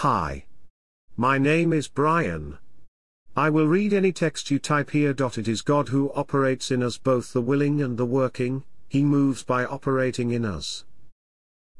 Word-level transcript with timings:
Hi. 0.00 0.46
My 1.14 1.36
name 1.36 1.74
is 1.74 1.86
Brian. 1.86 2.56
I 3.36 3.50
will 3.50 3.66
read 3.68 3.92
any 3.92 4.12
text 4.12 4.50
you 4.50 4.58
type 4.58 4.92
here. 4.92 5.10
It 5.10 5.46
is 5.46 5.60
God 5.60 5.90
who 5.90 6.10
operates 6.14 6.70
in 6.70 6.82
us 6.82 6.96
both 6.96 7.34
the 7.34 7.42
willing 7.42 7.82
and 7.82 7.98
the 7.98 8.06
working, 8.06 8.64
He 8.88 9.04
moves 9.04 9.42
by 9.42 9.66
operating 9.66 10.30
in 10.30 10.46
us. 10.46 10.86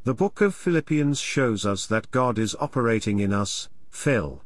The 0.04 0.12
book 0.12 0.42
of 0.42 0.54
Philippians 0.54 1.18
shows 1.18 1.64
us 1.64 1.86
that 1.86 2.10
God 2.10 2.38
is 2.38 2.54
operating 2.60 3.20
in 3.20 3.32
us, 3.32 3.70
Phil. 3.88 4.42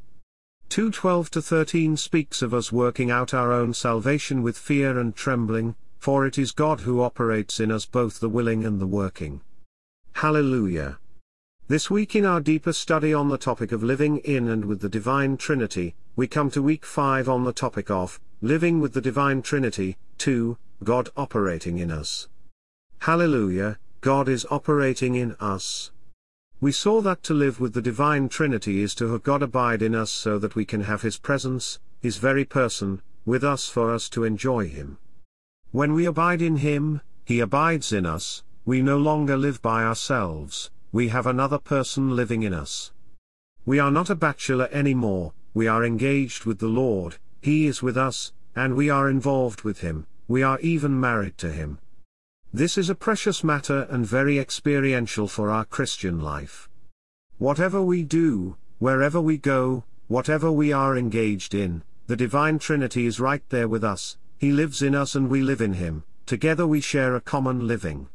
2:12 0.68 1.28
to 1.30 1.42
13 1.42 1.96
speaks 1.96 2.42
of 2.42 2.54
us 2.54 2.70
working 2.70 3.10
out 3.10 3.34
our 3.34 3.52
own 3.52 3.74
salvation 3.74 4.44
with 4.44 4.56
fear 4.56 5.00
and 5.00 5.16
trembling, 5.16 5.74
for 5.98 6.24
it 6.24 6.38
is 6.38 6.52
God 6.52 6.82
who 6.82 7.00
operates 7.00 7.58
in 7.58 7.72
us 7.72 7.86
both 7.86 8.20
the 8.20 8.28
willing 8.28 8.64
and 8.64 8.80
the 8.80 8.86
working. 8.86 9.40
Hallelujah. 10.12 11.00
This 11.66 11.90
week 11.90 12.14
in 12.14 12.26
our 12.26 12.42
deeper 12.42 12.74
study 12.74 13.14
on 13.14 13.30
the 13.30 13.38
topic 13.38 13.72
of 13.72 13.82
living 13.82 14.18
in 14.18 14.48
and 14.48 14.66
with 14.66 14.82
the 14.82 14.88
Divine 14.90 15.38
Trinity, 15.38 15.94
we 16.14 16.26
come 16.26 16.50
to 16.50 16.62
week 16.62 16.84
5 16.84 17.26
on 17.26 17.44
the 17.44 17.54
topic 17.54 17.90
of 17.90 18.20
living 18.42 18.80
with 18.80 18.92
the 18.92 19.00
Divine 19.00 19.40
Trinity, 19.40 19.96
2, 20.18 20.58
God 20.84 21.08
operating 21.16 21.78
in 21.78 21.90
us. 21.90 22.28
Hallelujah, 22.98 23.78
God 24.02 24.28
is 24.28 24.44
operating 24.50 25.14
in 25.14 25.36
us. 25.40 25.90
We 26.60 26.70
saw 26.70 27.00
that 27.00 27.22
to 27.22 27.32
live 27.32 27.60
with 27.60 27.72
the 27.72 27.80
Divine 27.80 28.28
Trinity 28.28 28.82
is 28.82 28.94
to 28.96 29.10
have 29.12 29.22
God 29.22 29.42
abide 29.42 29.80
in 29.80 29.94
us 29.94 30.10
so 30.10 30.38
that 30.38 30.54
we 30.54 30.66
can 30.66 30.82
have 30.82 31.00
His 31.00 31.16
presence, 31.16 31.78
His 32.02 32.18
very 32.18 32.44
person, 32.44 33.00
with 33.24 33.42
us 33.42 33.70
for 33.70 33.90
us 33.90 34.10
to 34.10 34.24
enjoy 34.24 34.68
Him. 34.68 34.98
When 35.70 35.94
we 35.94 36.04
abide 36.04 36.42
in 36.42 36.56
Him, 36.58 37.00
He 37.24 37.40
abides 37.40 37.90
in 37.90 38.04
us, 38.04 38.42
we 38.66 38.82
no 38.82 38.98
longer 38.98 39.38
live 39.38 39.62
by 39.62 39.82
ourselves, 39.82 40.70
we 40.94 41.08
have 41.08 41.26
another 41.26 41.58
person 41.58 42.14
living 42.14 42.44
in 42.44 42.54
us. 42.54 42.92
We 43.66 43.80
are 43.80 43.90
not 43.90 44.10
a 44.10 44.14
bachelor 44.14 44.68
anymore, 44.70 45.32
we 45.52 45.66
are 45.66 45.84
engaged 45.84 46.44
with 46.44 46.60
the 46.60 46.68
Lord, 46.68 47.16
He 47.42 47.66
is 47.66 47.82
with 47.82 47.96
us, 47.96 48.32
and 48.54 48.76
we 48.76 48.90
are 48.90 49.10
involved 49.10 49.62
with 49.62 49.80
Him, 49.80 50.06
we 50.28 50.44
are 50.44 50.60
even 50.60 51.00
married 51.00 51.36
to 51.38 51.50
Him. 51.50 51.80
This 52.52 52.78
is 52.78 52.90
a 52.90 52.94
precious 52.94 53.42
matter 53.42 53.88
and 53.90 54.06
very 54.06 54.38
experiential 54.38 55.26
for 55.26 55.50
our 55.50 55.64
Christian 55.64 56.20
life. 56.20 56.68
Whatever 57.38 57.82
we 57.82 58.04
do, 58.04 58.56
wherever 58.78 59.20
we 59.20 59.36
go, 59.36 59.82
whatever 60.06 60.52
we 60.52 60.72
are 60.72 60.96
engaged 60.96 61.54
in, 61.54 61.82
the 62.06 62.14
Divine 62.14 62.60
Trinity 62.60 63.04
is 63.04 63.18
right 63.18 63.42
there 63.48 63.66
with 63.66 63.82
us, 63.82 64.16
He 64.38 64.52
lives 64.52 64.80
in 64.80 64.94
us 64.94 65.16
and 65.16 65.28
we 65.28 65.42
live 65.42 65.60
in 65.60 65.72
Him, 65.72 66.04
together 66.24 66.68
we 66.68 66.80
share 66.80 67.16
a 67.16 67.20
common 67.20 67.66
living. 67.66 68.06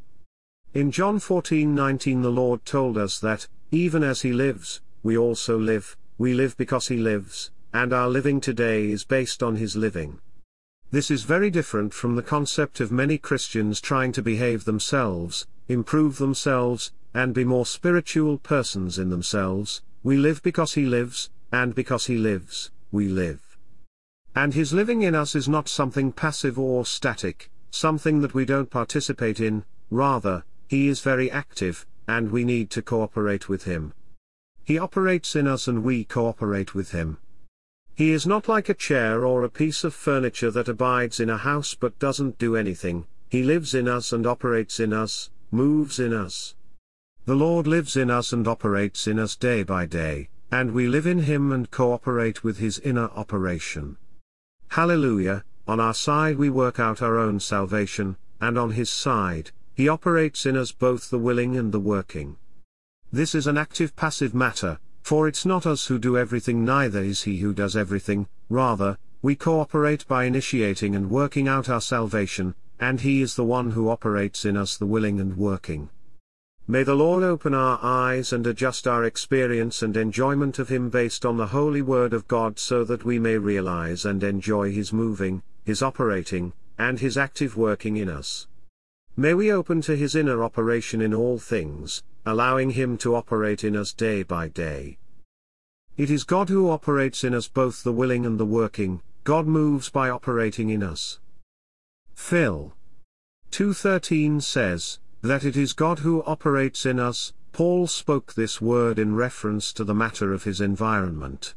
In 0.72 0.92
John 0.92 1.17
14:19 1.17 2.22
the 2.22 2.30
Lord 2.30 2.64
told 2.64 2.95
us 2.95 3.17
that, 3.22 3.48
even 3.72 4.03
as 4.03 4.22
He 4.22 4.31
lives, 4.31 4.81
we 5.02 5.17
also 5.17 5.58
live, 5.58 5.98
we 6.20 6.36
live 6.36 6.56
because 6.58 6.89
He 6.89 6.98
lives, 6.98 7.50
and 7.73 7.92
our 7.92 8.08
living 8.08 8.39
today 8.39 8.92
is 8.92 9.03
based 9.03 9.42
on 9.42 9.56
His 9.56 9.76
living. 9.76 10.20
This 10.92 11.09
is 11.09 11.23
very 11.23 11.50
different 11.50 11.95
from 11.95 12.16
the 12.16 12.22
concept 12.22 12.80
of 12.81 12.92
many 12.92 13.17
Christians 13.17 13.81
trying 13.81 14.11
to 14.11 14.22
behave 14.22 14.66
themselves, 14.66 15.48
improve 15.67 16.20
themselves, 16.20 16.92
and 17.16 17.33
be 17.33 17.44
more 17.44 17.66
spiritual 17.66 18.38
persons 18.38 19.00
in 19.00 19.09
themselves. 19.09 19.81
We 20.04 20.17
live 20.17 20.44
because 20.44 20.76
He 20.76 20.86
lives, 20.86 21.31
and 21.52 21.73
because 21.73 22.06
He 22.06 22.16
lives, 22.16 22.70
we 22.92 23.08
live. 23.08 23.58
And 24.36 24.54
His 24.54 24.72
living 24.72 25.02
in 25.02 25.16
us 25.16 25.33
is 25.33 25.50
not 25.50 25.67
something 25.67 26.11
passive 26.11 26.59
or 26.59 26.86
static, 26.86 27.50
something 27.72 28.22
that 28.22 28.36
we 28.36 28.45
don't 28.45 28.70
participate 28.70 29.39
in, 29.39 29.66
rather, 29.89 30.44
He 30.70 30.88
is 30.88 31.02
very 31.02 31.31
active, 31.31 31.88
and 32.08 32.30
we 32.30 32.45
need 32.45 32.70
to 32.70 32.84
cooperate 32.84 33.50
with 33.50 33.64
Him. 33.64 33.92
He 34.64 34.78
operates 34.78 35.36
in 35.36 35.48
us 35.48 35.67
and 35.67 35.84
we 35.84 36.03
cooperate 36.03 36.76
with 36.76 36.92
Him. 36.92 37.17
He 37.95 38.11
is 38.11 38.28
not 38.28 38.48
like 38.48 38.70
a 38.70 38.76
chair 38.76 39.26
or 39.26 39.44
a 39.44 39.50
piece 39.50 39.84
of 39.84 39.95
furniture 39.95 40.52
that 40.52 40.70
abides 40.70 41.20
in 41.20 41.28
a 41.28 41.38
house 41.38 41.73
but 41.73 41.98
doesn't 41.98 42.38
do 42.38 42.56
anything, 42.56 43.08
he 43.30 43.42
lives 43.42 43.73
in 43.73 43.88
us 43.88 44.14
and 44.14 44.27
operates 44.27 44.80
in 44.80 44.94
us, 44.94 45.32
moves 45.49 45.99
in 45.99 46.14
us. 46.14 46.54
The 47.26 47.33
Lord 47.33 47.65
lives 47.65 47.98
in 47.98 48.11
us 48.11 48.32
and 48.32 48.48
operates 48.48 49.08
in 49.08 49.17
us 49.17 49.36
day 49.36 49.64
by 49.64 49.88
day, 49.88 50.30
and 50.52 50.71
we 50.71 50.88
live 50.88 51.08
in 51.08 51.23
him 51.23 51.52
and 51.52 51.71
cooperate 51.71 52.44
with 52.44 52.60
his 52.60 52.77
inner 52.77 53.10
operation. 53.15 53.98
Hallelujah, 54.70 55.44
on 55.67 55.80
our 55.80 55.95
side 55.95 56.38
we 56.38 56.52
work 56.52 56.80
out 56.80 57.02
our 57.02 57.17
own 57.17 57.39
salvation, 57.39 58.17
and 58.39 58.55
on 58.55 58.71
his 58.71 58.92
side, 58.92 59.49
he 59.80 59.88
operates 59.88 60.45
in 60.45 60.58
us 60.58 60.73
both 60.73 61.10
the 61.10 61.17
willing 61.17 61.56
and 61.56 61.72
the 61.72 61.80
working. 61.80 62.36
This 63.14 63.34
is 63.34 63.48
an 63.48 63.58
active 63.58 63.95
passive 63.95 64.36
matter, 64.36 64.78
for 65.04 65.26
it's 65.26 65.45
not 65.45 65.66
us 65.66 65.86
who 65.86 65.98
do 65.98 66.17
everything 66.17 66.66
neither 66.66 67.02
is 67.02 67.22
he 67.22 67.38
who 67.38 67.54
does 67.54 67.78
everything, 67.78 68.28
rather, 68.50 68.98
we 69.22 69.38
cooperate 69.38 70.06
by 70.06 70.26
initiating 70.26 70.98
and 70.98 71.10
working 71.10 71.48
out 71.48 71.70
our 71.70 71.80
salvation, 71.80 72.56
and 72.82 73.00
he 73.00 73.22
is 73.22 73.38
the 73.38 73.45
one 73.45 73.72
who 73.72 73.88
operates 73.88 74.44
in 74.44 74.58
us 74.58 74.76
the 74.76 74.86
willing 74.86 75.18
and 75.18 75.38
working. 75.38 75.89
May 76.68 76.84
the 76.84 76.95
Lord 76.95 77.23
open 77.23 77.54
our 77.54 77.80
eyes 77.82 78.34
and 78.34 78.45
adjust 78.45 78.86
our 78.86 79.06
experience 79.06 79.82
and 79.82 79.95
enjoyment 79.95 80.60
of 80.60 80.68
Him 80.68 80.89
based 80.89 81.26
on 81.26 81.38
the 81.38 81.48
holy 81.48 81.82
Word 81.82 82.12
of 82.12 82.28
God 82.28 82.60
so 82.60 82.84
that 82.84 83.06
we 83.06 83.18
may 83.18 83.38
realize 83.38 84.04
and 84.04 84.22
enjoy 84.23 84.73
His 84.73 84.92
moving, 84.92 85.42
His 85.64 85.82
operating, 85.82 86.52
and 86.78 87.00
His 87.00 87.18
active 87.18 87.56
working 87.56 87.95
in 87.95 88.10
us. 88.10 88.45
May 89.20 89.34
we 89.34 89.52
open 89.52 89.82
to 89.82 89.98
His 89.98 90.16
inner 90.16 90.42
operation 90.42 91.02
in 91.02 91.14
all 91.14 91.40
things, 91.40 92.04
allowing 92.26 92.70
Him 92.70 92.98
to 93.00 93.16
operate 93.16 93.66
in 93.66 93.76
us 93.76 93.92
day 93.92 94.24
by 94.24 94.48
day. 94.48 94.98
It 95.98 96.10
is 96.10 96.24
God 96.24 96.48
who 96.48 96.70
operates 96.70 97.26
in 97.26 97.34
us 97.34 97.50
both 97.50 97.84
the 97.84 97.92
willing 97.92 98.26
and 98.26 98.40
the 98.40 98.46
working, 98.46 99.02
God 99.26 99.46
moves 99.46 99.90
by 99.90 100.10
operating 100.10 100.70
in 100.70 100.82
us. 100.82 101.20
Phil. 102.16 102.74
2.13 103.52 104.42
says, 104.42 105.00
that 105.22 105.44
it 105.44 105.58
is 105.58 105.74
God 105.74 106.00
who 106.00 106.24
operates 106.24 106.86
in 106.86 106.98
us, 106.98 107.34
Paul 107.52 107.88
spoke 107.88 108.36
this 108.36 108.62
word 108.62 108.98
in 108.98 109.16
reference 109.16 109.74
to 109.74 109.84
the 109.84 109.94
matter 109.94 110.32
of 110.32 110.46
his 110.46 110.62
environment. 110.62 111.56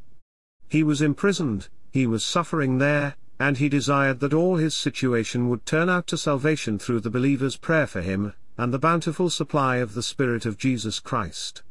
He 0.68 0.82
was 0.82 1.00
imprisoned, 1.00 1.68
he 1.92 2.08
was 2.08 2.24
suffering 2.24 2.78
there, 2.78 3.14
and 3.42 3.58
he 3.58 3.68
desired 3.68 4.20
that 4.20 4.32
all 4.32 4.56
his 4.56 4.72
situation 4.72 5.48
would 5.48 5.66
turn 5.66 5.90
out 5.90 6.06
to 6.06 6.16
salvation 6.16 6.78
through 6.78 7.00
the 7.00 7.10
believer's 7.10 7.56
prayer 7.56 7.88
for 7.88 8.00
him, 8.00 8.32
and 8.56 8.72
the 8.72 8.78
bountiful 8.78 9.28
supply 9.28 9.78
of 9.78 9.94
the 9.94 10.02
Spirit 10.02 10.46
of 10.46 10.56
Jesus 10.56 11.00
Christ. 11.00 11.64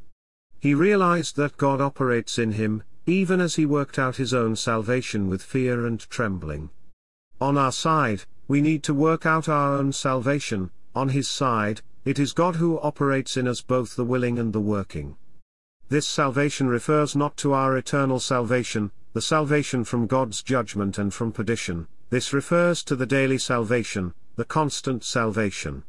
He 0.59 0.73
realized 0.73 1.37
that 1.37 1.55
God 1.55 1.79
operates 1.79 2.37
in 2.37 2.51
him, 2.51 2.83
even 3.05 3.39
as 3.39 3.55
he 3.55 3.65
worked 3.65 3.97
out 3.97 4.17
his 4.17 4.33
own 4.33 4.57
salvation 4.57 5.29
with 5.29 5.41
fear 5.41 5.85
and 5.85 6.01
trembling. 6.09 6.71
On 7.39 7.57
our 7.57 7.71
side, 7.71 8.25
we 8.49 8.59
need 8.59 8.83
to 8.83 8.93
work 8.93 9.25
out 9.25 9.47
our 9.47 9.77
own 9.77 9.93
salvation, 9.93 10.71
on 10.93 11.07
his 11.07 11.29
side, 11.29 11.81
it 12.03 12.19
is 12.19 12.33
God 12.33 12.57
who 12.57 12.81
operates 12.81 13.37
in 13.37 13.47
us 13.47 13.61
both 13.61 13.95
the 13.95 14.03
willing 14.03 14.37
and 14.37 14.51
the 14.51 14.59
working. 14.59 15.15
This 15.87 16.05
salvation 16.05 16.67
refers 16.67 17.15
not 17.15 17.37
to 17.37 17.53
our 17.53 17.77
eternal 17.77 18.19
salvation, 18.19 18.91
the 19.13 19.21
salvation 19.21 19.83
from 19.83 20.07
God's 20.07 20.41
judgment 20.41 20.97
and 20.97 21.13
from 21.13 21.31
perdition, 21.31 21.87
this 22.09 22.31
refers 22.31 22.83
to 22.83 22.95
the 22.95 23.05
daily 23.05 23.37
salvation, 23.37 24.13
the 24.37 24.45
constant 24.45 25.03
salvation. 25.03 25.83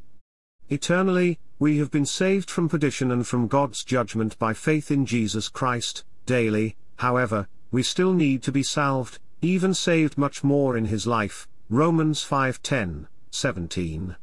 Eternally, 0.69 1.39
we 1.59 1.79
have 1.79 1.91
been 1.91 2.07
saved 2.07 2.51
from 2.51 2.69
perdition 2.69 3.13
and 3.13 3.27
from 3.27 3.47
God's 3.47 3.85
judgment 3.85 4.39
by 4.39 4.53
faith 4.53 4.91
in 4.91 5.07
Jesus 5.07 5.49
Christ, 5.49 6.05
daily, 6.27 6.77
however, 6.97 7.47
we 7.71 7.83
still 7.83 8.13
need 8.13 8.43
to 8.43 8.53
be 8.53 8.63
salved, 8.63 9.19
even 9.41 9.75
saved 9.75 10.19
much 10.19 10.43
more 10.43 10.77
in 10.77 10.87
his 10.87 11.07
life, 11.07 11.47
Romans 11.69 12.25
5:10, 12.25 13.07
17. 13.31 14.17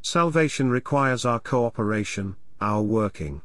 Salvation 0.00 0.70
requires 0.70 1.24
our 1.24 1.38
cooperation, 1.38 2.36
our 2.60 2.82
working. 2.82 3.42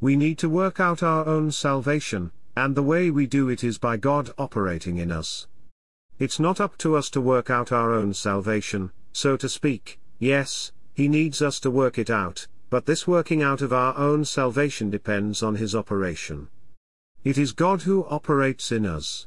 We 0.00 0.16
need 0.16 0.38
to 0.38 0.48
work 0.48 0.80
out 0.80 1.02
our 1.02 1.26
own 1.26 1.52
salvation, 1.52 2.32
and 2.56 2.74
the 2.74 2.82
way 2.82 3.10
we 3.10 3.26
do 3.26 3.48
it 3.48 3.64
is 3.64 3.78
by 3.78 3.96
God 3.96 4.30
operating 4.38 4.98
in 4.98 5.10
us. 5.10 5.46
It's 6.18 6.38
not 6.38 6.60
up 6.60 6.76
to 6.78 6.96
us 6.96 7.10
to 7.10 7.20
work 7.20 7.50
out 7.50 7.72
our 7.72 7.92
own 7.92 8.14
salvation, 8.14 8.92
so 9.12 9.36
to 9.36 9.48
speak, 9.48 9.98
yes, 10.18 10.72
he 10.94 11.08
needs 11.08 11.40
us 11.40 11.58
to 11.60 11.70
work 11.70 11.98
it 11.98 12.10
out, 12.10 12.46
but 12.68 12.84
this 12.84 13.06
working 13.06 13.42
out 13.42 13.62
of 13.62 13.72
our 13.72 13.96
own 13.96 14.24
salvation 14.26 14.90
depends 14.90 15.42
on 15.42 15.56
His 15.56 15.74
operation. 15.74 16.48
It 17.24 17.38
is 17.38 17.52
God 17.52 17.82
who 17.82 18.04
operates 18.06 18.70
in 18.70 18.84
us. 18.84 19.26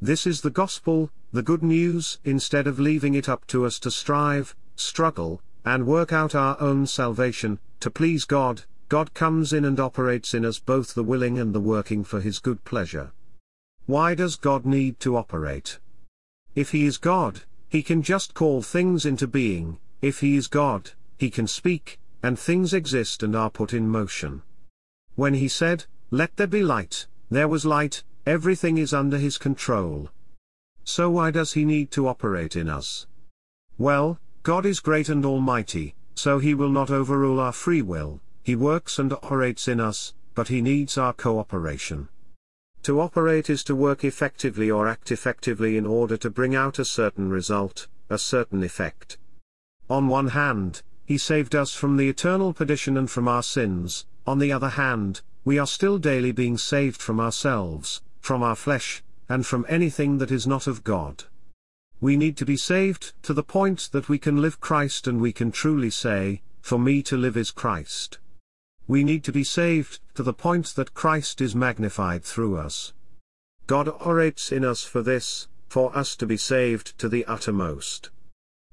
This 0.00 0.26
is 0.26 0.40
the 0.40 0.50
gospel, 0.50 1.10
the 1.32 1.42
good 1.42 1.62
news, 1.62 2.20
instead 2.24 2.66
of 2.68 2.78
leaving 2.78 3.14
it 3.14 3.28
up 3.28 3.46
to 3.48 3.64
us 3.64 3.80
to 3.80 3.90
strive, 3.90 4.54
struggle, 4.76 5.40
and 5.64 5.86
work 5.86 6.12
out 6.12 6.34
our 6.34 6.60
own 6.60 6.86
salvation, 6.86 7.58
to 7.80 7.90
please 7.90 8.24
God, 8.24 8.62
God 8.94 9.12
comes 9.12 9.52
in 9.52 9.64
and 9.64 9.80
operates 9.80 10.34
in 10.34 10.44
us 10.44 10.60
both 10.60 10.94
the 10.94 11.02
willing 11.02 11.36
and 11.36 11.52
the 11.52 11.58
working 11.58 12.04
for 12.04 12.20
His 12.20 12.38
good 12.38 12.62
pleasure. 12.62 13.10
Why 13.86 14.14
does 14.14 14.36
God 14.36 14.64
need 14.64 15.00
to 15.00 15.16
operate? 15.16 15.80
If 16.54 16.70
He 16.70 16.86
is 16.86 16.96
God, 16.96 17.42
He 17.68 17.82
can 17.82 18.02
just 18.02 18.34
call 18.34 18.62
things 18.62 19.04
into 19.04 19.26
being, 19.26 19.80
if 20.00 20.20
he 20.20 20.36
is 20.36 20.46
God, 20.46 20.92
he 21.18 21.28
can 21.28 21.48
speak, 21.48 21.98
and 22.22 22.38
things 22.38 22.72
exist 22.72 23.24
and 23.24 23.34
are 23.34 23.50
put 23.50 23.72
in 23.72 23.88
motion. 23.88 24.42
When 25.16 25.34
he 25.34 25.48
said, 25.48 25.86
Let 26.12 26.36
there 26.36 26.46
be 26.46 26.62
light, 26.62 27.08
There 27.32 27.48
was 27.48 27.64
light, 27.64 28.04
everything 28.26 28.78
is 28.78 28.94
under 28.94 29.18
his 29.18 29.38
control. 29.38 30.08
So 30.84 31.10
why 31.10 31.32
does 31.32 31.54
he 31.54 31.64
need 31.64 31.90
to 31.90 32.06
operate 32.06 32.54
in 32.54 32.68
us? 32.68 33.08
Well, 33.76 34.20
God 34.44 34.64
is 34.64 34.78
great 34.78 35.08
and 35.08 35.26
almighty, 35.26 35.96
so 36.14 36.38
he 36.38 36.54
will 36.54 36.70
not 36.70 36.92
overrule 36.92 37.40
our 37.40 37.50
free 37.50 37.82
will, 37.82 38.20
he 38.44 38.54
works 38.54 38.98
and 38.98 39.12
operates 39.12 39.66
in 39.66 39.80
us, 39.80 40.14
but 40.34 40.48
he 40.48 40.60
needs 40.60 40.98
our 40.98 41.14
cooperation. 41.14 42.08
To 42.82 43.00
operate 43.00 43.48
is 43.48 43.64
to 43.64 43.74
work 43.74 44.04
effectively 44.04 44.70
or 44.70 44.86
act 44.86 45.10
effectively 45.10 45.78
in 45.78 45.86
order 45.86 46.18
to 46.18 46.28
bring 46.28 46.54
out 46.54 46.78
a 46.78 46.84
certain 46.84 47.30
result, 47.30 47.88
a 48.10 48.18
certain 48.18 48.62
effect. 48.62 49.16
On 49.88 50.08
one 50.08 50.28
hand, 50.28 50.82
he 51.06 51.16
saved 51.16 51.54
us 51.54 51.74
from 51.74 51.96
the 51.96 52.10
eternal 52.10 52.52
perdition 52.52 52.98
and 52.98 53.10
from 53.10 53.28
our 53.28 53.42
sins, 53.42 54.04
on 54.26 54.38
the 54.38 54.52
other 54.52 54.70
hand, 54.70 55.22
we 55.44 55.58
are 55.58 55.66
still 55.66 55.96
daily 55.96 56.30
being 56.30 56.58
saved 56.58 57.00
from 57.00 57.20
ourselves, 57.20 58.02
from 58.20 58.42
our 58.42 58.56
flesh, 58.56 59.02
and 59.28 59.46
from 59.46 59.64
anything 59.68 60.18
that 60.18 60.30
is 60.30 60.46
not 60.46 60.66
of 60.66 60.84
God. 60.84 61.24
We 62.00 62.18
need 62.18 62.36
to 62.36 62.44
be 62.44 62.58
saved 62.58 63.14
to 63.22 63.32
the 63.32 63.42
point 63.42 63.88
that 63.92 64.10
we 64.10 64.18
can 64.18 64.42
live 64.42 64.60
Christ 64.60 65.06
and 65.06 65.20
we 65.20 65.32
can 65.32 65.50
truly 65.50 65.90
say, 65.90 66.42
For 66.60 66.78
me 66.78 67.02
to 67.04 67.16
live 67.16 67.38
is 67.38 67.50
Christ. 67.50 68.18
We 68.86 69.02
need 69.02 69.24
to 69.24 69.32
be 69.32 69.44
saved 69.44 70.00
to 70.14 70.22
the 70.22 70.34
point 70.34 70.74
that 70.76 70.92
Christ 70.92 71.40
is 71.40 71.54
magnified 71.54 72.22
through 72.22 72.58
us. 72.58 72.92
God 73.66 73.88
operates 73.88 74.52
in 74.52 74.64
us 74.64 74.84
for 74.84 75.00
this, 75.00 75.48
for 75.68 75.96
us 75.96 76.14
to 76.16 76.26
be 76.26 76.36
saved 76.36 76.98
to 76.98 77.08
the 77.08 77.24
uttermost. 77.24 78.10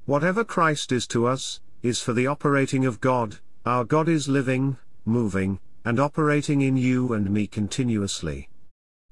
Whatever 0.05 0.43
Christ 0.43 0.91
is 0.91 1.07
to 1.07 1.27
us, 1.27 1.61
is 1.81 2.01
for 2.01 2.11
the 2.11 2.27
operating 2.27 2.85
of 2.85 2.99
God, 2.99 3.39
our 3.65 3.85
God 3.85 4.09
is 4.09 4.27
living, 4.27 4.77
moving, 5.05 5.59
and 5.85 5.99
operating 5.99 6.61
in 6.61 6.75
you 6.75 7.13
and 7.13 7.31
me 7.31 7.47
continuously. 7.47 8.49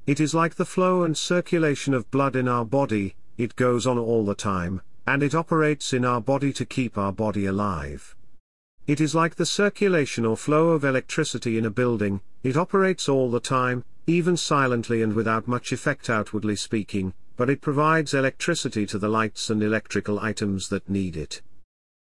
It 0.06 0.20
is 0.20 0.34
like 0.34 0.56
the 0.56 0.66
flow 0.66 1.04
and 1.04 1.18
circulation 1.18 1.94
of 1.94 2.12
blood 2.12 2.36
in 2.36 2.48
our 2.48 2.66
body, 2.66 3.16
it 3.38 3.56
goes 3.56 3.88
on 3.88 3.98
all 3.98 4.26
the 4.26 4.36
time, 4.36 4.82
and 5.08 5.24
it 5.24 5.34
operates 5.34 5.94
in 5.94 6.04
our 6.04 6.20
body 6.20 6.52
to 6.54 6.66
keep 6.66 6.98
our 6.98 7.14
body 7.14 7.46
alive. 7.46 8.16
It 8.90 9.00
is 9.00 9.14
like 9.14 9.36
the 9.36 9.46
circulation 9.46 10.26
or 10.26 10.36
flow 10.36 10.70
of 10.70 10.84
electricity 10.84 11.60
in 11.60 11.66
a 11.68 11.70
building, 11.70 12.22
it 12.42 12.58
operates 12.58 13.08
all 13.08 13.30
the 13.30 13.40
time, 13.40 13.86
even 14.08 14.36
silently 14.36 15.04
and 15.04 15.14
without 15.14 15.48
much 15.48 15.72
effect 15.72 16.10
outwardly 16.10 16.56
speaking, 16.56 17.14
but 17.38 17.52
it 17.52 17.62
provides 17.62 18.16
electricity 18.16 18.88
to 18.88 18.98
the 18.98 19.08
lights 19.08 19.52
and 19.52 19.62
electrical 19.62 20.20
items 20.20 20.70
that 20.70 20.90
need 20.90 21.16
it. 21.16 21.44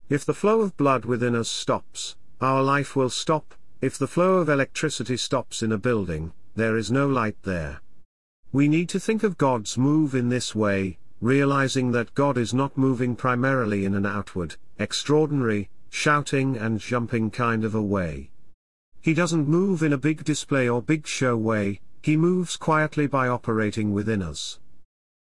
If 0.07 0.24
the 0.24 0.34
flow 0.34 0.62
of 0.62 0.78
blood 0.78 1.04
within 1.04 1.36
us 1.36 1.50
stops, 1.50 2.16
our 2.39 2.63
life 2.63 2.95
will 2.95 3.10
stop, 3.10 3.54
if 3.81 3.98
the 3.98 4.07
flow 4.07 4.36
of 4.36 4.48
electricity 4.48 5.18
stops 5.18 5.62
in 5.62 5.74
a 5.74 5.78
building, 5.78 6.31
there 6.56 6.78
is 6.78 6.89
no 6.89 7.06
light 7.06 7.36
there. 7.44 7.81
We 8.54 8.69
need 8.69 8.88
to 8.88 9.00
think 9.01 9.24
of 9.24 9.38
God's 9.38 9.78
move 9.78 10.16
in 10.16 10.30
this 10.30 10.56
way, 10.56 11.00
realizing 11.19 11.92
that 11.92 12.16
God 12.16 12.38
is 12.38 12.54
not 12.54 12.78
moving 12.78 13.18
primarily 13.18 13.84
in 13.84 13.94
an 13.94 14.06
outward, 14.06 14.56
extraordinary, 14.80 15.69
shouting 15.97 16.55
and 16.55 16.79
jumping 16.79 17.31
kind 17.31 17.65
of 17.65 17.73
a 17.73 17.81
way. 17.81 18.29
He 19.01 19.15
doesn't 19.15 19.47
move 19.47 19.81
in 19.81 19.91
a 19.91 19.97
big 19.97 20.23
display 20.23 20.69
or 20.69 20.79
big 20.79 21.07
show 21.07 21.35
way, 21.35 21.81
he 22.03 22.15
moves 22.15 22.55
quietly 22.55 23.07
by 23.07 23.27
operating 23.27 23.91
within 23.94 24.21
us. 24.21 24.59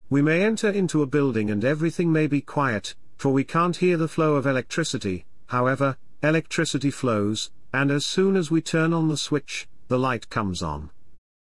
We 0.09 0.21
may 0.21 0.43
enter 0.43 0.69
into 0.69 1.01
a 1.01 1.07
building 1.07 1.49
and 1.49 1.63
everything 1.63 2.11
may 2.11 2.27
be 2.27 2.41
quiet, 2.41 2.93
for 3.15 3.31
we 3.31 3.45
can't 3.45 3.77
hear 3.77 3.95
the 3.95 4.09
flow 4.09 4.35
of 4.35 4.45
electricity, 4.45 5.25
however, 5.47 5.97
electricity 6.21 6.91
flows, 6.91 7.51
and 7.73 7.89
as 7.89 8.05
soon 8.05 8.35
as 8.35 8.51
we 8.51 8.61
turn 8.61 8.91
on 8.91 9.07
the 9.07 9.17
switch, 9.17 9.69
the 9.87 9.97
light 9.97 10.29
comes 10.29 10.61
on. 10.61 10.89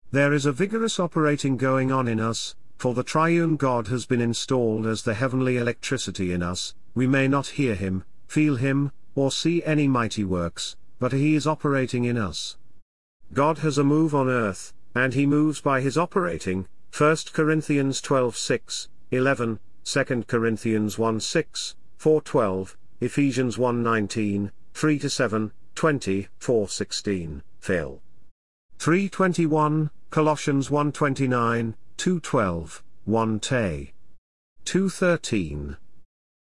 There 0.09 0.33
is 0.33 0.47
a 0.47 0.51
vigorous 0.51 0.99
operating 0.99 1.57
going 1.57 1.91
on 1.91 2.07
in 2.07 2.19
us, 2.19 2.55
for 2.77 2.95
the 2.95 3.03
triune 3.03 3.55
God 3.55 3.87
has 3.89 4.07
been 4.07 4.19
installed 4.19 4.87
as 4.87 5.03
the 5.03 5.13
heavenly 5.13 5.57
electricity 5.57 6.33
in 6.33 6.41
us, 6.41 6.73
we 6.95 7.05
may 7.05 7.27
not 7.27 7.47
hear 7.59 7.75
him, 7.75 8.03
feel 8.27 8.55
him, 8.55 8.91
or 9.15 9.31
see 9.31 9.63
any 9.63 9.87
mighty 9.87 10.23
works, 10.23 10.75
but 10.99 11.11
he 11.11 11.35
is 11.35 11.47
operating 11.47 12.05
in 12.05 12.17
us. 12.17 12.57
God 13.33 13.59
has 13.59 13.77
a 13.77 13.83
move 13.83 14.13
on 14.13 14.29
earth, 14.29 14.73
and 14.93 15.13
he 15.13 15.25
moves 15.25 15.61
by 15.61 15.81
his 15.81 15.97
operating, 15.97 16.67
1 16.97 17.17
Corinthians 17.33 18.01
12 18.01 18.35
6, 18.35 18.89
11, 19.11 19.59
2 19.83 20.23
Corinthians 20.27 20.97
1 20.97 21.19
6, 21.19 21.75
4 21.97 22.21
12, 22.21 22.77
Ephesians 22.99 23.57
1 23.57 23.81
19, 23.81 24.51
3 24.73 24.99
7, 24.99 25.51
20, 25.75 26.27
4 26.37 26.67
16, 26.67 27.43
Phil. 27.59 28.01
321, 28.77 29.91
Colossians 30.09 30.69
1 30.69 30.91
29, 30.91 31.75
2 31.97 32.19
12, 32.19 32.83
1 33.05 33.39
Tay. 33.39 33.93
213. 34.65 35.77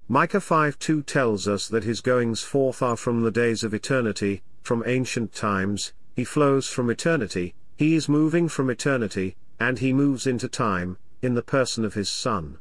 Micah 0.10 0.40
5:2 0.40 1.06
tells 1.06 1.50
us 1.50 1.68
that 1.68 1.84
his 1.84 2.00
goings 2.00 2.42
forth 2.42 2.82
are 2.82 2.96
from 2.96 3.24
the 3.24 3.32
days 3.32 3.62
of 3.62 3.74
eternity, 3.74 4.42
from 4.62 4.82
ancient 4.86 5.34
times, 5.34 5.92
he 6.16 6.24
flows 6.24 6.70
from 6.70 6.90
eternity, 6.90 7.54
he 7.76 7.94
is 7.94 8.08
moving 8.08 8.48
from 8.48 8.70
eternity, 8.70 9.36
and 9.60 9.80
he 9.80 9.92
moves 9.92 10.26
into 10.26 10.48
time, 10.48 10.98
in 11.22 11.34
the 11.34 11.42
person 11.42 11.84
of 11.84 11.94
his 11.94 12.08
Son. 12.08 12.58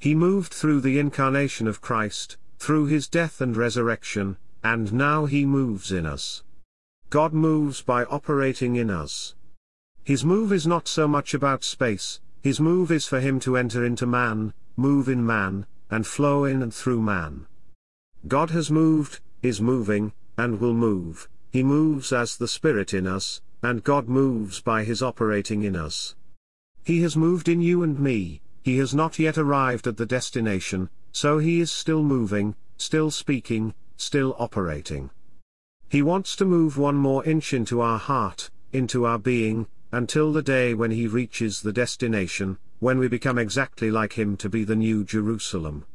He 0.00 0.16
moved 0.16 0.52
through 0.52 0.80
the 0.80 0.98
incarnation 0.98 1.68
of 1.68 1.80
Christ, 1.80 2.38
through 2.58 2.86
his 2.86 3.06
death 3.06 3.40
and 3.40 3.56
resurrection, 3.56 4.36
and 4.64 4.92
now 4.92 5.26
he 5.26 5.46
moves 5.46 5.92
in 5.92 6.04
us. 6.04 6.42
God 7.08 7.32
moves 7.32 7.82
by 7.82 8.04
operating 8.06 8.74
in 8.74 8.90
us. 8.90 9.36
His 10.02 10.24
move 10.24 10.52
is 10.52 10.66
not 10.66 10.88
so 10.88 11.06
much 11.06 11.34
about 11.34 11.62
space, 11.62 12.20
his 12.42 12.58
move 12.58 12.90
is 12.90 13.06
for 13.06 13.20
him 13.20 13.38
to 13.40 13.56
enter 13.56 13.84
into 13.84 14.06
man, 14.06 14.54
move 14.76 15.08
in 15.08 15.24
man, 15.24 15.66
and 15.94 16.04
flow 16.04 16.44
in 16.44 16.60
and 16.60 16.74
through 16.74 17.00
man. 17.00 17.46
God 18.26 18.50
has 18.50 18.68
moved, 18.68 19.20
is 19.42 19.60
moving, 19.60 20.12
and 20.36 20.58
will 20.58 20.74
move, 20.74 21.28
he 21.52 21.62
moves 21.62 22.12
as 22.12 22.36
the 22.36 22.48
Spirit 22.48 22.92
in 22.92 23.06
us, 23.06 23.40
and 23.62 23.84
God 23.84 24.08
moves 24.08 24.60
by 24.60 24.82
his 24.82 25.04
operating 25.04 25.62
in 25.62 25.76
us. 25.76 26.16
He 26.82 27.02
has 27.02 27.16
moved 27.16 27.48
in 27.48 27.60
you 27.60 27.84
and 27.84 27.96
me, 28.00 28.42
he 28.64 28.78
has 28.78 28.92
not 28.92 29.20
yet 29.20 29.38
arrived 29.38 29.86
at 29.86 29.96
the 29.96 30.04
destination, 30.04 30.90
so 31.12 31.38
he 31.38 31.60
is 31.60 31.70
still 31.70 32.02
moving, 32.02 32.56
still 32.76 33.12
speaking, 33.12 33.72
still 33.96 34.34
operating. 34.36 35.10
He 35.88 36.02
wants 36.02 36.34
to 36.36 36.44
move 36.44 36.76
one 36.76 36.96
more 36.96 37.24
inch 37.24 37.54
into 37.54 37.80
our 37.80 38.00
heart, 38.00 38.50
into 38.72 39.04
our 39.04 39.20
being, 39.20 39.68
until 39.92 40.32
the 40.32 40.42
day 40.42 40.74
when 40.74 40.90
he 40.90 41.06
reaches 41.06 41.62
the 41.62 41.72
destination, 41.72 42.58
when 42.84 42.98
we 42.98 43.08
become 43.08 43.38
exactly 43.38 43.90
like 43.90 44.12
him 44.12 44.36
to 44.36 44.46
be 44.46 44.62
the 44.62 44.76
new 44.76 45.02
Jerusalem. 45.02 45.86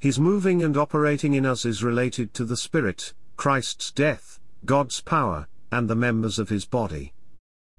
His 0.00 0.18
moving 0.18 0.60
and 0.60 0.76
operating 0.76 1.34
in 1.34 1.46
us 1.46 1.64
is 1.64 1.84
related 1.84 2.34
to 2.34 2.44
the 2.44 2.56
Spirit, 2.56 3.14
Christ's 3.36 3.92
death, 3.92 4.40
God's 4.64 5.00
power, 5.00 5.46
and 5.70 5.88
the 5.88 5.94
members 5.94 6.40
of 6.40 6.48
his 6.48 6.64
body. 6.64 7.14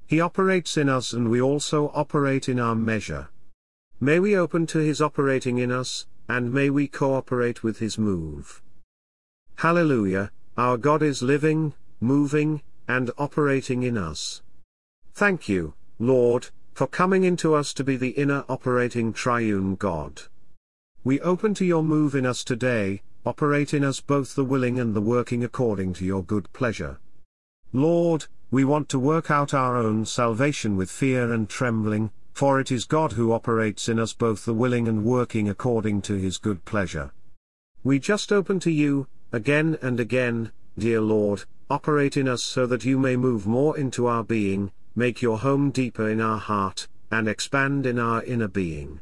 He 0.06 0.22
operates 0.22 0.78
in 0.78 0.88
us 0.88 1.12
and 1.12 1.30
we 1.30 1.42
also 1.42 1.92
operate 1.94 2.48
in 2.48 2.58
our 2.58 2.74
measure. 2.74 3.28
May 4.00 4.18
we 4.18 4.38
open 4.38 4.66
to 4.68 4.80
his 4.80 5.02
operating 5.02 5.58
in 5.58 5.70
us, 5.70 6.08
and 6.30 6.54
may 6.54 6.70
we 6.70 6.88
cooperate 6.88 7.64
with 7.64 7.80
his 7.80 7.98
move. 7.98 8.62
Hallelujah, 9.56 10.32
our 10.56 10.78
God 10.78 11.04
is 11.04 11.22
living, 11.22 11.74
moving, 12.00 12.62
and 12.88 13.12
operating 13.18 13.84
in 13.84 13.98
us. 13.98 14.42
Thank 15.14 15.50
you, 15.50 15.74
Lord, 16.00 16.52
for 16.78 16.86
coming 16.86 17.24
into 17.24 17.56
us 17.56 17.74
to 17.74 17.84
be 17.84 17.98
the 17.98 18.10
inner 18.10 18.46
operating 18.48 19.12
triune 19.12 19.74
God. 19.74 20.22
We 21.04 21.20
open 21.22 21.56
to 21.56 21.66
your 21.66 21.82
move 21.82 22.14
in 22.14 22.24
us 22.24 22.44
today, 22.44 23.02
operate 23.26 23.74
in 23.74 23.84
us 23.84 24.00
both 24.00 24.36
the 24.36 24.46
willing 24.46 24.80
and 24.80 24.94
the 24.94 25.02
working 25.02 25.44
according 25.44 25.94
to 25.94 26.06
your 26.06 26.22
good 26.22 26.54
pleasure. 26.54 27.00
Lord, 27.74 28.28
we 28.52 28.64
want 28.64 28.90
to 28.90 29.00
work 29.00 29.32
out 29.32 29.56
our 29.56 29.76
own 29.76 30.06
salvation 30.06 30.78
with 30.78 30.92
fear 30.92 31.34
and 31.34 31.50
trembling, 31.50 32.12
for 32.34 32.60
it 32.60 32.72
is 32.72 32.86
God 32.86 33.14
who 33.14 33.32
operates 33.32 33.90
in 33.90 33.98
us 33.98 34.14
both 34.14 34.46
the 34.46 34.54
willing 34.54 34.88
and 34.88 35.04
working 35.04 35.50
according 35.50 36.04
to 36.04 36.14
his 36.14 36.38
good 36.38 36.64
pleasure. 36.64 37.12
We 37.84 37.98
just 37.98 38.32
open 38.32 38.60
to 38.60 38.72
you, 38.72 39.08
again 39.32 39.80
and 39.82 40.00
again, 40.00 40.52
dear 40.78 41.02
Lord, 41.02 41.46
operate 41.72 42.16
in 42.18 42.28
us 42.28 42.44
so 42.44 42.68
that 42.68 42.86
you 42.86 43.00
may 43.00 43.16
move 43.16 43.48
more 43.48 43.76
into 43.76 44.06
our 44.06 44.24
being, 44.24 44.72
make 44.98 45.22
your 45.22 45.38
home 45.38 45.70
deeper 45.70 46.10
in 46.10 46.20
our 46.20 46.40
heart, 46.40 46.88
and 47.12 47.28
expand 47.28 47.86
in 47.86 48.00
our 48.00 48.24
inner 48.24 48.48
being. 48.48 49.00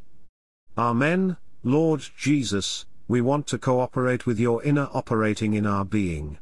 Amen, 0.76 1.38
Lord 1.64 2.06
Jesus, 2.18 2.84
we 3.08 3.22
want 3.22 3.46
to 3.46 3.58
cooperate 3.58 4.26
with 4.26 4.38
your 4.38 4.62
inner 4.62 4.90
operating 4.92 5.54
in 5.54 5.64
our 5.64 5.86
being. 5.86 6.36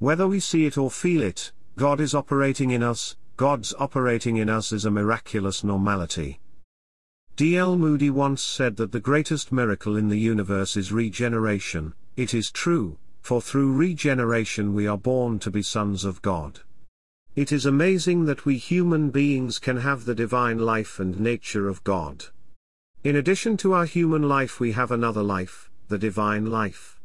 Whether 0.00 0.26
we 0.26 0.40
see 0.40 0.66
it 0.66 0.76
or 0.76 0.90
feel 0.90 1.22
it, 1.22 1.52
God 1.76 2.00
is 2.00 2.16
operating 2.16 2.72
in 2.72 2.82
us, 2.82 3.16
God's 3.36 3.74
operating 3.78 4.38
in 4.38 4.50
us 4.50 4.72
is 4.72 4.84
a 4.84 4.90
miraculous 4.90 5.62
normality. 5.62 6.40
D.L. 7.36 7.78
Moody 7.78 8.10
once 8.10 8.42
said 8.42 8.76
that 8.78 8.90
the 8.90 8.98
greatest 8.98 9.52
miracle 9.52 9.96
in 9.96 10.08
the 10.08 10.18
universe 10.18 10.76
is 10.76 10.90
regeneration, 10.90 11.94
it 12.16 12.34
is 12.34 12.50
true, 12.50 12.98
for 13.20 13.40
through 13.40 13.72
regeneration 13.72 14.74
we 14.74 14.88
are 14.88 14.98
born 14.98 15.38
to 15.38 15.50
be 15.52 15.62
sons 15.62 16.04
of 16.04 16.20
God. 16.22 16.58
It 17.38 17.52
is 17.52 17.66
amazing 17.66 18.24
that 18.24 18.44
we 18.44 18.56
human 18.56 19.10
beings 19.10 19.60
can 19.60 19.76
have 19.76 20.04
the 20.04 20.14
divine 20.16 20.58
life 20.58 20.98
and 20.98 21.20
nature 21.20 21.68
of 21.68 21.84
God. 21.84 22.24
In 23.04 23.14
addition 23.14 23.56
to 23.58 23.74
our 23.74 23.84
human 23.84 24.22
life, 24.22 24.58
we 24.58 24.72
have 24.72 24.90
another 24.90 25.22
life, 25.22 25.70
the 25.86 25.98
divine 25.98 26.46
life. 26.46 26.98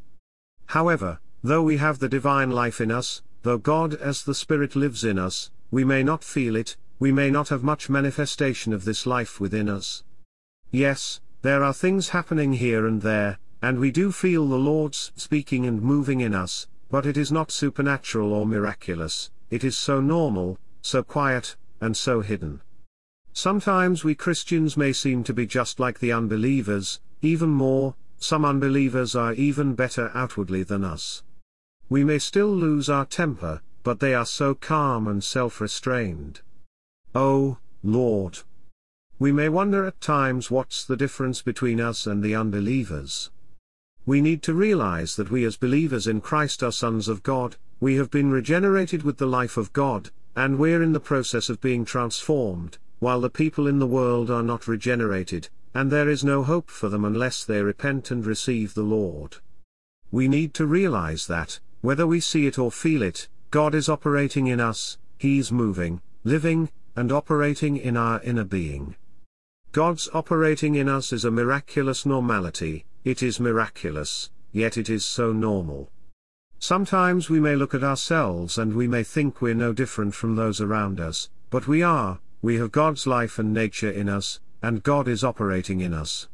However, 0.66 1.20
though 1.44 1.62
we 1.62 1.78
have 1.78 2.00
the 2.00 2.10
divine 2.10 2.50
life 2.50 2.82
in 2.82 2.90
us, 2.90 3.22
though 3.44 3.60
God 3.60 3.94
as 3.94 4.24
the 4.24 4.34
Spirit 4.34 4.76
lives 4.76 5.04
in 5.04 5.20
us, 5.20 5.52
we 5.70 5.84
may 5.84 6.02
not 6.02 6.24
feel 6.24 6.56
it, 6.56 6.78
we 6.98 7.12
may 7.12 7.30
not 7.30 7.50
have 7.50 7.64
much 7.64 7.88
manifestation 7.88 8.74
of 8.74 8.86
this 8.86 9.06
life 9.06 9.40
within 9.40 9.70
us. 9.70 10.04
Yes, 10.72 11.22
there 11.44 11.64
are 11.64 11.76
things 11.76 12.10
happening 12.10 12.54
here 12.54 12.88
and 12.88 13.04
there, 13.04 13.38
and 13.62 13.78
we 13.78 13.92
do 13.92 14.12
feel 14.12 14.48
the 14.48 14.56
Lord's 14.56 15.12
speaking 15.16 15.68
and 15.68 15.84
moving 15.84 16.22
in 16.22 16.34
us, 16.34 16.66
but 16.90 17.06
it 17.06 17.18
is 17.18 17.32
not 17.32 17.52
supernatural 17.52 18.34
or 18.34 18.48
miraculous, 18.48 19.30
it 19.54 19.64
is 19.64 19.78
so 19.78 20.02
normal, 20.02 20.58
so 20.82 21.04
quiet, 21.04 21.56
and 21.80 21.96
so 21.96 22.22
hidden. 22.22 22.60
Sometimes 23.34 24.04
we 24.04 24.16
Christians 24.16 24.76
may 24.76 24.92
seem 24.92 25.24
to 25.26 25.34
be 25.34 25.46
just 25.46 25.80
like 25.80 26.00
the 26.00 26.12
unbelievers, 26.12 27.00
even 27.22 27.50
more, 27.50 27.94
some 28.18 28.46
unbelievers 28.46 29.16
are 29.16 29.34
even 29.34 29.76
better 29.76 30.10
outwardly 30.16 30.64
than 30.64 30.84
us. 30.84 31.22
We 31.88 32.04
may 32.04 32.18
still 32.18 32.48
lose 32.48 32.90
our 32.90 33.06
temper, 33.06 33.62
but 33.84 34.00
they 34.00 34.16
are 34.16 34.26
so 34.26 34.56
calm 34.56 35.08
and 35.08 35.24
self-restrained. 35.24 36.42
Oh, 37.14 37.60
Lord! 37.84 38.40
We 39.20 39.32
may 39.32 39.50
wonder 39.50 39.86
at 39.86 40.02
times 40.02 40.50
what's 40.50 40.84
the 40.84 40.98
difference 40.98 41.44
between 41.44 41.80
us 41.80 42.08
and 42.08 42.24
the 42.24 42.34
unbelievers. 42.34 43.30
We 44.04 44.20
need 44.20 44.42
to 44.44 44.56
realize 44.56 45.16
that 45.18 45.30
we 45.30 45.46
as 45.46 45.58
believers 45.58 46.08
in 46.08 46.22
Christ 46.22 46.64
are 46.64 46.72
sons 46.72 47.08
of 47.08 47.22
God, 47.22 47.58
we 47.84 47.98
have 47.98 48.10
been 48.10 48.32
regenerated 48.32 49.04
with 49.04 49.18
the 49.18 49.26
life 49.26 49.58
of 49.58 49.74
God, 49.74 50.10
and 50.38 50.58
we're 50.58 50.82
in 50.82 50.94
the 50.94 51.02
process 51.02 51.50
of 51.50 51.60
being 51.60 51.84
transformed, 51.84 52.78
while 53.00 53.20
the 53.20 53.30
people 53.30 53.68
in 53.68 53.78
the 53.78 53.86
world 54.00 54.32
are 54.32 54.42
not 54.42 54.70
regenerated, 54.70 55.50
and 55.74 55.92
there 55.92 56.08
is 56.08 56.24
no 56.24 56.44
hope 56.44 56.70
for 56.70 56.88
them 56.88 57.04
unless 57.04 57.44
they 57.44 57.62
repent 57.62 58.10
and 58.10 58.26
receive 58.26 58.74
the 58.74 58.84
Lord. 58.84 59.36
We 60.12 60.30
need 60.30 60.54
to 60.54 60.66
realize 60.66 61.28
that, 61.28 61.60
whether 61.82 62.08
we 62.08 62.22
see 62.22 62.48
it 62.48 62.58
or 62.58 62.72
feel 62.72 63.02
it, 63.02 63.28
God 63.52 63.76
is 63.76 63.90
operating 63.90 64.48
in 64.48 64.62
us, 64.62 64.98
He's 65.20 65.52
moving, 65.52 66.00
living, 66.24 66.70
and 66.96 67.12
operating 67.12 67.76
in 67.76 67.98
our 67.98 68.22
inner 68.24 68.46
being. 68.46 68.96
God's 69.74 70.08
operating 70.14 70.76
in 70.76 70.88
us 70.88 71.12
is 71.12 71.26
a 71.26 71.32
miraculous 71.32 72.06
normality, 72.06 72.86
it 73.04 73.22
is 73.22 73.42
miraculous, 73.42 74.30
yet 74.54 74.78
it 74.78 74.90
is 74.90 75.04
so 75.04 75.34
normal. 75.34 75.90
Sometimes 76.64 77.30
we 77.30 77.42
may 77.42 77.58
look 77.58 77.74
at 77.74 77.84
ourselves 77.84 78.58
and 78.58 78.74
we 78.74 78.88
may 78.88 79.04
think 79.04 79.42
we're 79.42 79.54
no 79.54 79.74
different 79.74 80.16
from 80.16 80.38
those 80.38 80.62
around 80.62 81.02
us, 81.02 81.30
but 81.50 81.68
we 81.68 81.84
are, 81.84 82.22
we 82.42 82.56
have 82.56 82.72
God's 82.72 83.06
life 83.06 83.38
and 83.38 83.54
nature 83.54 83.92
in 83.92 84.08
us, 84.08 84.40
and 84.62 84.82
God 84.82 85.10
is 85.10 85.26
operating 85.26 85.82
in 85.82 85.94
us. 85.94 86.30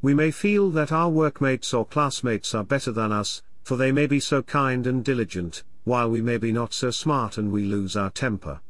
We 0.00 0.14
may 0.14 0.32
feel 0.32 0.68
that 0.70 0.90
our 0.90 1.08
workmates 1.08 1.72
or 1.72 1.86
classmates 1.86 2.56
are 2.56 2.64
better 2.64 2.90
than 2.90 3.12
us, 3.12 3.40
for 3.62 3.76
they 3.76 3.92
may 3.92 4.08
be 4.08 4.18
so 4.18 4.42
kind 4.42 4.84
and 4.84 5.04
diligent, 5.04 5.62
while 5.84 6.10
we 6.10 6.20
may 6.20 6.38
be 6.38 6.50
not 6.50 6.74
so 6.74 6.90
smart 6.90 7.38
and 7.38 7.52
we 7.52 7.62
lose 7.62 7.94
our 7.94 8.10
temper. 8.10 8.60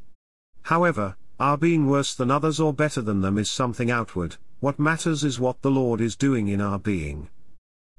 However, 0.65 1.17
our 1.41 1.57
being 1.57 1.87
worse 1.87 2.15
than 2.15 2.31
others 2.31 2.61
or 2.61 2.75
better 2.75 3.01
than 3.01 3.23
them 3.23 3.39
is 3.39 3.51
something 3.51 3.91
outward, 3.91 4.37
what 4.61 4.79
matters 4.79 5.25
is 5.25 5.41
what 5.41 5.63
the 5.63 5.71
Lord 5.71 6.03
is 6.03 6.17
doing 6.17 6.49
in 6.49 6.61
our 6.61 6.79
being. 6.79 7.31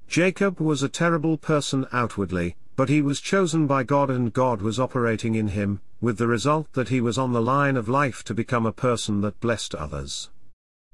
Jacob 0.06 0.60
was 0.60 0.84
a 0.84 0.88
terrible 0.88 1.36
person 1.36 1.88
outwardly, 1.92 2.54
but 2.76 2.88
he 2.88 3.00
was 3.00 3.20
chosen 3.20 3.66
by 3.66 3.82
God 3.84 4.10
and 4.10 4.32
God 4.32 4.60
was 4.60 4.80
operating 4.80 5.34
in 5.34 5.48
him, 5.48 5.80
with 6.00 6.18
the 6.18 6.26
result 6.26 6.72
that 6.72 6.88
he 6.88 7.00
was 7.00 7.16
on 7.16 7.32
the 7.32 7.42
line 7.42 7.76
of 7.76 7.88
life 7.88 8.24
to 8.24 8.34
become 8.34 8.66
a 8.66 8.72
person 8.72 9.20
that 9.20 9.40
blessed 9.40 9.74
others. 9.74 10.30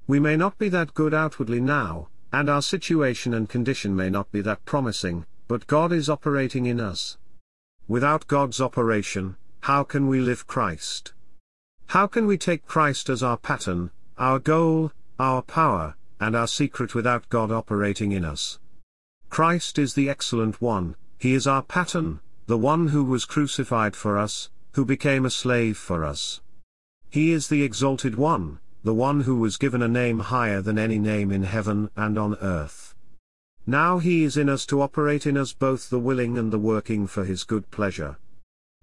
We 0.07 0.19
may 0.19 0.37
not 0.37 0.57
be 0.57 0.69
that 0.69 0.93
good 0.93 1.13
outwardly 1.13 1.59
now, 1.59 2.09
and 2.31 2.49
our 2.49 2.61
situation 2.61 3.33
and 3.33 3.49
condition 3.49 3.95
may 3.95 4.09
not 4.09 4.31
be 4.31 4.41
that 4.41 4.63
promising, 4.65 5.25
but 5.47 5.67
God 5.67 5.91
is 5.91 6.09
operating 6.09 6.65
in 6.65 6.79
us. 6.79 7.17
Without 7.87 8.27
God's 8.27 8.61
operation, 8.61 9.35
how 9.61 9.83
can 9.83 10.07
we 10.07 10.19
live 10.19 10.47
Christ? 10.47 11.13
How 11.87 12.07
can 12.07 12.25
we 12.25 12.37
take 12.37 12.65
Christ 12.65 13.09
as 13.09 13.21
our 13.21 13.37
pattern, 13.37 13.91
our 14.17 14.39
goal, 14.39 14.91
our 15.19 15.41
power, 15.41 15.95
and 16.19 16.35
our 16.35 16.47
secret 16.47 16.95
without 16.95 17.27
God 17.29 17.51
operating 17.51 18.11
in 18.11 18.23
us? 18.23 18.59
Christ 19.29 19.77
is 19.77 19.93
the 19.93 20.09
excellent 20.09 20.61
one, 20.61 20.95
he 21.21 21.35
is 21.35 21.45
our 21.45 21.61
pattern, 21.61 22.19
the 22.47 22.57
one 22.57 22.87
who 22.87 23.03
was 23.03 23.25
crucified 23.25 23.95
for 23.95 24.17
us, 24.17 24.49
who 24.71 24.83
became 24.83 25.23
a 25.23 25.29
slave 25.29 25.77
for 25.77 26.03
us. 26.03 26.41
He 27.11 27.31
is 27.31 27.47
the 27.47 27.61
exalted 27.61 28.15
one, 28.15 28.57
the 28.83 28.95
one 28.95 29.21
who 29.21 29.35
was 29.35 29.57
given 29.57 29.83
a 29.83 29.87
name 29.87 30.17
higher 30.17 30.63
than 30.63 30.79
any 30.79 30.97
name 30.97 31.31
in 31.31 31.43
heaven 31.43 31.91
and 31.95 32.17
on 32.17 32.37
earth. 32.41 32.95
Now 33.67 33.99
he 33.99 34.23
is 34.23 34.35
in 34.35 34.49
us 34.49 34.65
to 34.65 34.81
operate 34.81 35.27
in 35.27 35.37
us 35.37 35.53
both 35.53 35.91
the 35.91 35.99
willing 35.99 36.39
and 36.39 36.51
the 36.51 36.57
working 36.57 37.05
for 37.05 37.23
his 37.23 37.43
good 37.43 37.69
pleasure. 37.69 38.17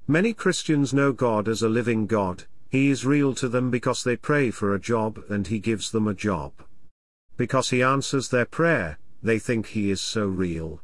Many 0.07 0.33
Christians 0.33 0.95
know 0.95 1.13
God 1.13 1.49
as 1.49 1.61
a 1.61 1.69
living 1.69 2.07
God, 2.07 2.45
he 2.71 2.89
is 2.89 3.05
real 3.05 3.35
to 3.35 3.49
them 3.49 3.69
because 3.73 4.05
they 4.05 4.15
pray 4.15 4.53
for 4.53 4.73
a 4.73 4.81
job 4.81 5.25
and 5.29 5.49
he 5.49 5.59
gives 5.59 5.91
them 5.91 6.07
a 6.07 6.15
job. 6.15 6.53
Because 7.37 7.71
he 7.71 7.83
answers 7.83 8.29
their 8.29 8.47
prayer, 8.47 9.01
they 9.25 9.41
think 9.41 9.67
he 9.67 9.91
is 9.91 10.01
so 10.01 10.29
real. 10.29 10.81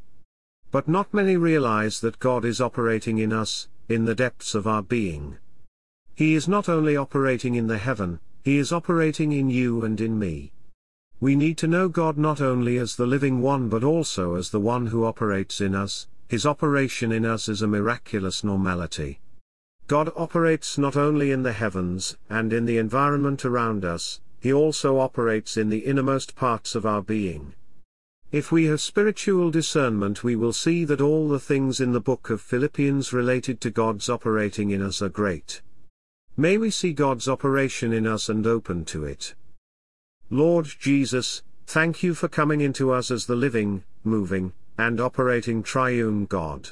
But 0.74 0.88
not 0.88 1.14
many 1.14 1.36
realize 1.36 2.00
that 2.00 2.18
God 2.18 2.44
is 2.44 2.60
operating 2.60 3.18
in 3.18 3.32
us, 3.32 3.68
in 3.88 4.06
the 4.06 4.14
depths 4.16 4.56
of 4.56 4.66
our 4.66 4.82
being. 4.82 5.38
He 6.16 6.34
is 6.34 6.48
not 6.48 6.68
only 6.68 6.96
operating 6.96 7.54
in 7.54 7.68
the 7.68 7.78
heaven, 7.78 8.18
he 8.42 8.58
is 8.58 8.72
operating 8.72 9.30
in 9.30 9.48
you 9.48 9.84
and 9.84 10.00
in 10.00 10.18
me. 10.18 10.52
We 11.20 11.36
need 11.36 11.58
to 11.58 11.68
know 11.68 11.88
God 11.88 12.18
not 12.18 12.40
only 12.40 12.76
as 12.76 12.96
the 12.96 13.06
living 13.06 13.40
one 13.40 13.68
but 13.68 13.84
also 13.84 14.34
as 14.34 14.50
the 14.50 14.58
one 14.58 14.88
who 14.88 15.04
operates 15.04 15.60
in 15.60 15.76
us, 15.76 16.08
his 16.26 16.44
operation 16.44 17.12
in 17.12 17.24
us 17.24 17.48
is 17.48 17.62
a 17.62 17.68
miraculous 17.68 18.42
normality. 18.42 19.20
God 19.86 20.10
operates 20.16 20.76
not 20.76 20.96
only 20.96 21.30
in 21.30 21.44
the 21.44 21.52
heavens 21.52 22.16
and 22.28 22.52
in 22.52 22.64
the 22.64 22.78
environment 22.78 23.44
around 23.44 23.84
us, 23.84 24.20
he 24.40 24.52
also 24.52 24.98
operates 24.98 25.56
in 25.56 25.68
the 25.68 25.86
innermost 25.86 26.34
parts 26.34 26.74
of 26.74 26.84
our 26.84 27.00
being. 27.00 27.54
If 28.32 28.50
we 28.50 28.64
have 28.66 28.80
spiritual 28.80 29.50
discernment, 29.50 30.24
we 30.24 30.34
will 30.34 30.52
see 30.52 30.84
that 30.84 31.00
all 31.00 31.28
the 31.28 31.38
things 31.38 31.80
in 31.80 31.92
the 31.92 32.00
book 32.00 32.30
of 32.30 32.40
Philippians 32.40 33.12
related 33.12 33.60
to 33.60 33.70
God's 33.70 34.08
operating 34.08 34.70
in 34.70 34.82
us 34.82 35.00
are 35.00 35.08
great. 35.08 35.62
May 36.36 36.58
we 36.58 36.70
see 36.70 36.92
God's 36.92 37.28
operation 37.28 37.92
in 37.92 38.06
us 38.06 38.28
and 38.28 38.44
open 38.46 38.84
to 38.86 39.04
it. 39.04 39.34
Lord 40.30 40.66
Jesus, 40.80 41.42
thank 41.66 42.02
you 42.02 42.14
for 42.14 42.26
coming 42.26 42.60
into 42.60 42.90
us 42.90 43.10
as 43.10 43.26
the 43.26 43.36
living, 43.36 43.84
moving, 44.02 44.52
and 44.76 45.00
operating 45.00 45.62
triune 45.62 46.26
God. 46.26 46.70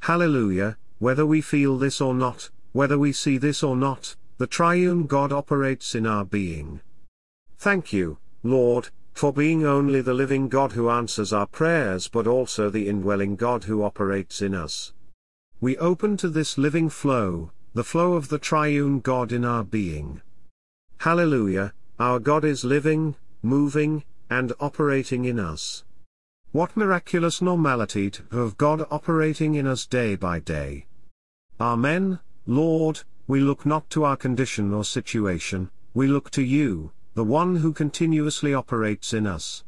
Hallelujah, 0.00 0.76
whether 0.98 1.26
we 1.26 1.40
feel 1.40 1.76
this 1.78 2.00
or 2.00 2.14
not, 2.14 2.50
whether 2.72 2.98
we 2.98 3.12
see 3.12 3.38
this 3.38 3.62
or 3.62 3.74
not, 3.74 4.14
the 4.38 4.46
triune 4.46 5.06
God 5.06 5.32
operates 5.32 5.94
in 5.94 6.06
our 6.06 6.24
being. 6.24 6.80
Thank 7.58 7.92
you, 7.92 8.18
Lord, 8.42 8.90
for 9.16 9.32
being 9.32 9.64
only 9.64 10.02
the 10.02 10.12
living 10.12 10.46
God 10.46 10.72
who 10.72 10.90
answers 10.90 11.32
our 11.32 11.46
prayers 11.46 12.06
but 12.06 12.26
also 12.26 12.68
the 12.68 12.86
indwelling 12.86 13.34
God 13.34 13.64
who 13.64 13.82
operates 13.82 14.42
in 14.42 14.54
us. 14.54 14.92
We 15.58 15.78
open 15.78 16.18
to 16.18 16.28
this 16.28 16.58
living 16.58 16.90
flow, 16.90 17.50
the 17.72 17.82
flow 17.82 18.12
of 18.12 18.28
the 18.28 18.38
triune 18.38 19.00
God 19.00 19.32
in 19.32 19.42
our 19.42 19.64
being. 19.64 20.20
Hallelujah, 20.98 21.72
our 21.98 22.18
God 22.18 22.44
is 22.44 22.62
living, 22.62 23.16
moving, 23.42 24.04
and 24.28 24.52
operating 24.60 25.24
in 25.24 25.40
us. 25.40 25.82
What 26.52 26.76
miraculous 26.76 27.40
normality 27.40 28.12
have 28.32 28.58
God 28.58 28.86
operating 28.90 29.54
in 29.54 29.66
us 29.66 29.86
day 29.86 30.16
by 30.16 30.40
day. 30.40 30.88
Amen, 31.58 32.18
Lord, 32.46 33.00
we 33.26 33.40
look 33.40 33.64
not 33.64 33.88
to 33.90 34.04
our 34.04 34.16
condition 34.18 34.74
or 34.74 34.84
situation, 34.84 35.70
we 35.94 36.06
look 36.06 36.30
to 36.32 36.42
you, 36.42 36.92
the 37.16 37.24
one 37.24 37.56
who 37.56 37.72
continuously 37.72 38.52
operates 38.52 39.14
in 39.14 39.26
us. 39.26 39.64